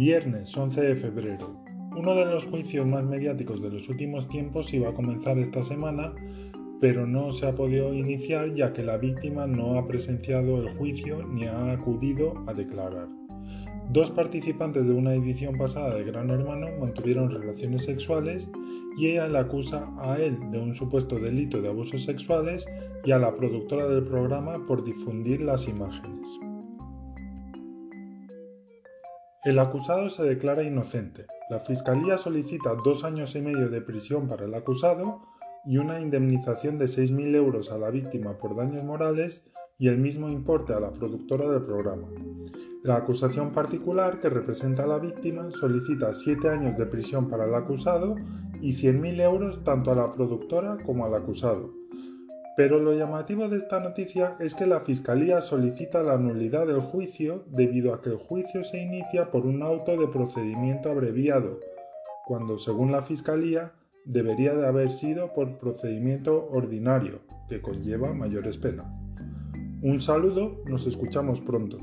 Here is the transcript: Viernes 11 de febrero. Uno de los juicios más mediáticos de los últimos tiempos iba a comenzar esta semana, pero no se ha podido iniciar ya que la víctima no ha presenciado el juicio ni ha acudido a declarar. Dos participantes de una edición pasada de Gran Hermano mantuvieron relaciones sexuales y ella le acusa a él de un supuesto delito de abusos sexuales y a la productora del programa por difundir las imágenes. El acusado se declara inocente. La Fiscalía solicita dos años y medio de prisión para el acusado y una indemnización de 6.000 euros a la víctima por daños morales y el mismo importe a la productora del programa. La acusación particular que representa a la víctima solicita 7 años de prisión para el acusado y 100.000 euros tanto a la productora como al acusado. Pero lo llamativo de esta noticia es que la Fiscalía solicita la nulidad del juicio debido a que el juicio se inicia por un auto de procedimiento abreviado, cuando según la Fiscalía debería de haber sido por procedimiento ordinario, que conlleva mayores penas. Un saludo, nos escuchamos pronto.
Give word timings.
Viernes 0.00 0.56
11 0.56 0.80
de 0.80 0.96
febrero. 0.96 1.62
Uno 1.94 2.14
de 2.14 2.24
los 2.24 2.46
juicios 2.46 2.86
más 2.86 3.04
mediáticos 3.04 3.60
de 3.60 3.68
los 3.68 3.86
últimos 3.90 4.28
tiempos 4.28 4.72
iba 4.72 4.88
a 4.88 4.94
comenzar 4.94 5.38
esta 5.38 5.62
semana, 5.62 6.14
pero 6.80 7.06
no 7.06 7.32
se 7.32 7.46
ha 7.46 7.54
podido 7.54 7.92
iniciar 7.92 8.54
ya 8.54 8.72
que 8.72 8.82
la 8.82 8.96
víctima 8.96 9.46
no 9.46 9.78
ha 9.78 9.86
presenciado 9.86 10.56
el 10.56 10.70
juicio 10.70 11.26
ni 11.26 11.44
ha 11.44 11.72
acudido 11.72 12.32
a 12.46 12.54
declarar. 12.54 13.08
Dos 13.90 14.10
participantes 14.10 14.86
de 14.86 14.94
una 14.94 15.12
edición 15.12 15.58
pasada 15.58 15.94
de 15.94 16.04
Gran 16.04 16.30
Hermano 16.30 16.68
mantuvieron 16.80 17.30
relaciones 17.30 17.84
sexuales 17.84 18.50
y 18.96 19.08
ella 19.08 19.28
le 19.28 19.36
acusa 19.36 19.86
a 19.98 20.16
él 20.16 20.38
de 20.50 20.60
un 20.60 20.72
supuesto 20.72 21.18
delito 21.18 21.60
de 21.60 21.68
abusos 21.68 22.04
sexuales 22.04 22.66
y 23.04 23.10
a 23.10 23.18
la 23.18 23.36
productora 23.36 23.86
del 23.86 24.04
programa 24.04 24.64
por 24.66 24.82
difundir 24.82 25.42
las 25.42 25.68
imágenes. 25.68 26.40
El 29.42 29.58
acusado 29.58 30.10
se 30.10 30.22
declara 30.22 30.64
inocente. 30.64 31.24
La 31.48 31.60
Fiscalía 31.60 32.18
solicita 32.18 32.74
dos 32.84 33.04
años 33.04 33.34
y 33.34 33.40
medio 33.40 33.70
de 33.70 33.80
prisión 33.80 34.28
para 34.28 34.44
el 34.44 34.54
acusado 34.54 35.22
y 35.64 35.78
una 35.78 35.98
indemnización 35.98 36.76
de 36.76 36.84
6.000 36.84 37.34
euros 37.36 37.72
a 37.72 37.78
la 37.78 37.88
víctima 37.88 38.36
por 38.36 38.54
daños 38.54 38.84
morales 38.84 39.42
y 39.78 39.88
el 39.88 39.96
mismo 39.96 40.28
importe 40.28 40.74
a 40.74 40.80
la 40.80 40.92
productora 40.92 41.48
del 41.48 41.62
programa. 41.62 42.06
La 42.82 42.96
acusación 42.96 43.52
particular 43.52 44.20
que 44.20 44.28
representa 44.28 44.82
a 44.82 44.86
la 44.86 44.98
víctima 44.98 45.50
solicita 45.52 46.12
7 46.12 46.46
años 46.50 46.76
de 46.76 46.84
prisión 46.84 47.30
para 47.30 47.46
el 47.46 47.54
acusado 47.54 48.16
y 48.60 48.74
100.000 48.74 49.22
euros 49.22 49.64
tanto 49.64 49.90
a 49.90 49.94
la 49.94 50.12
productora 50.12 50.76
como 50.84 51.06
al 51.06 51.14
acusado. 51.14 51.72
Pero 52.60 52.78
lo 52.78 52.92
llamativo 52.92 53.48
de 53.48 53.56
esta 53.56 53.80
noticia 53.80 54.36
es 54.38 54.54
que 54.54 54.66
la 54.66 54.80
Fiscalía 54.80 55.40
solicita 55.40 56.02
la 56.02 56.18
nulidad 56.18 56.66
del 56.66 56.80
juicio 56.80 57.42
debido 57.46 57.94
a 57.94 58.02
que 58.02 58.10
el 58.10 58.18
juicio 58.18 58.64
se 58.64 58.82
inicia 58.82 59.30
por 59.30 59.46
un 59.46 59.62
auto 59.62 59.96
de 59.96 60.06
procedimiento 60.08 60.90
abreviado, 60.90 61.58
cuando 62.26 62.58
según 62.58 62.92
la 62.92 63.00
Fiscalía 63.00 63.72
debería 64.04 64.54
de 64.54 64.66
haber 64.66 64.92
sido 64.92 65.32
por 65.32 65.56
procedimiento 65.56 66.50
ordinario, 66.50 67.20
que 67.48 67.62
conlleva 67.62 68.12
mayores 68.12 68.58
penas. 68.58 68.92
Un 69.80 69.98
saludo, 70.02 70.62
nos 70.66 70.86
escuchamos 70.86 71.40
pronto. 71.40 71.78